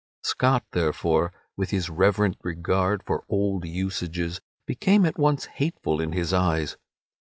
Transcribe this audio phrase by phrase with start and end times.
[0.23, 6.33] Scott therefore, with his reverent regard for old usages, became at once hateful in his
[6.33, 6.75] eyes.